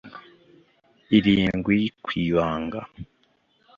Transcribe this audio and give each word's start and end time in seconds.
irindwi 1.17 1.77
ku 2.03 2.09
ibanga 2.23 2.79